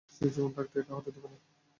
সে 0.15 0.25
জীবন 0.33 0.51
থাকতে 0.57 0.75
এটা 0.79 0.93
হতে 0.97 1.09
দেবে 1.15 1.27
না! 1.31 1.37